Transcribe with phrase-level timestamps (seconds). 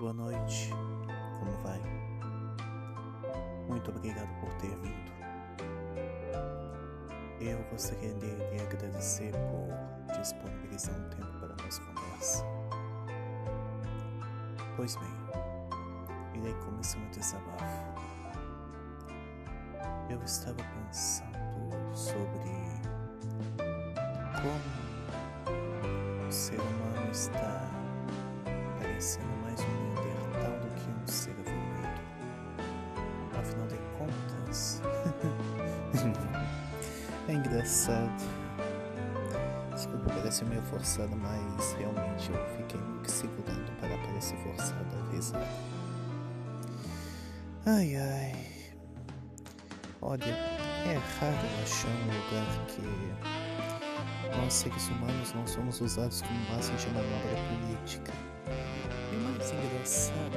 [0.00, 0.70] Boa noite,
[1.38, 1.78] como vai?
[3.68, 5.12] Muito obrigado por ter vindo.
[7.38, 12.44] Eu gostaria de lhe agradecer por disponibilizar um tempo para nossa conversa.
[14.74, 15.12] Pois bem,
[16.32, 18.00] irei começar um desabafo.
[20.08, 22.38] Eu estava pensando sobre
[24.40, 27.68] como o ser humano está
[28.78, 29.29] parecendo
[37.30, 38.22] é engraçado.
[39.72, 45.10] Desculpa, parece meio forçado, mas realmente eu fiquei meio que segurando para parecer forçado às
[45.12, 45.32] vezes.
[47.66, 48.34] Ai ai.
[50.02, 52.82] Olha, é raro achar um lugar que
[54.36, 58.12] nós seres humanos não somos usados como massa de manobra política.
[59.12, 60.36] E o mais engraçado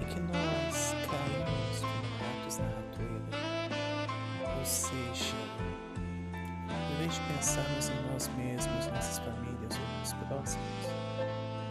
[0.00, 3.52] é que nós caímos como ratos na ratoeira.
[4.56, 5.01] Vez de
[7.42, 10.64] pensarmos em nós mesmos, nossas famílias ou nos próximos,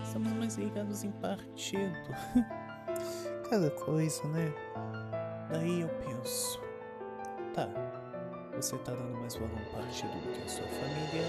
[0.03, 2.09] estamos mais ligados em partido.
[3.49, 4.53] Cada coisa, né?
[5.49, 6.59] Daí eu penso,
[7.53, 7.69] tá,
[8.53, 11.25] você tá dando mais valor a um partido do que a sua família,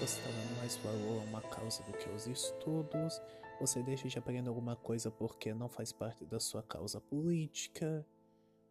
[0.00, 3.22] você tá dando mais valor a uma causa do que os estudos,
[3.60, 8.04] você deixa de aprender alguma coisa porque não faz parte da sua causa política.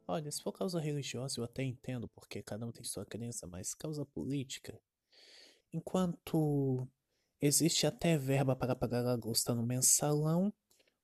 [0.05, 3.73] Olha, se for causa religiosa eu até entendo, porque cada um tem sua crença, mas
[3.73, 4.77] causa política.
[5.73, 6.87] Enquanto
[7.41, 10.53] existe até verba para pagar a gosta no mensalão,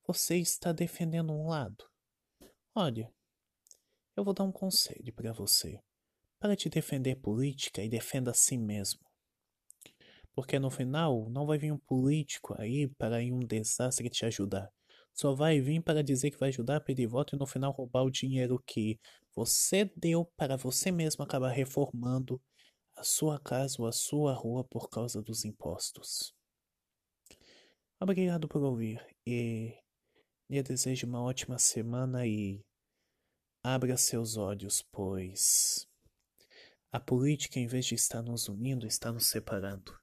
[0.06, 1.84] você está defendendo um lado.
[2.72, 3.12] Olha,
[4.16, 5.82] eu vou dar um conselho para você.
[6.38, 9.00] Para de defender política e defenda a si mesmo.
[10.32, 14.72] Porque no final não vai vir um político aí para ir um desastre te ajudar.
[15.12, 18.04] Só vai vir para dizer que vai ajudar a pedir voto e no final roubar
[18.04, 19.00] o dinheiro que
[19.34, 22.40] você deu para você mesmo acabar reformando
[23.00, 26.34] a sua casa ou a sua rua por causa dos impostos.
[27.98, 29.74] Obrigado por ouvir e
[30.50, 32.62] lhe desejo uma ótima semana e
[33.64, 35.88] abra seus olhos, pois
[36.92, 39.98] a política, em vez de estar nos unindo, está nos separando.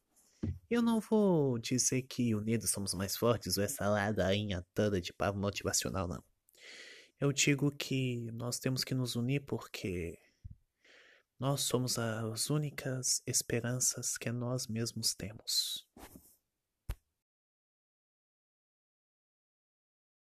[0.68, 5.38] Eu não vou dizer que unidos somos mais fortes ou essa ladainha toda de papo
[5.38, 6.24] motivacional, não.
[7.20, 10.18] Eu digo que nós temos que nos unir porque
[11.40, 15.86] nós somos as únicas esperanças que nós mesmos temos.